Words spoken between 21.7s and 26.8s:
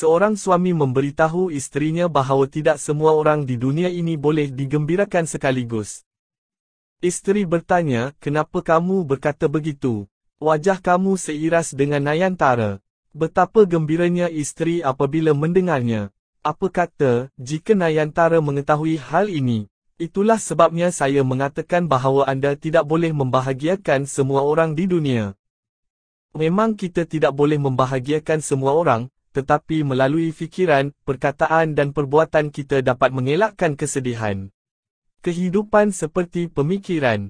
bahawa anda tidak boleh membahagiakan semua orang di dunia. Memang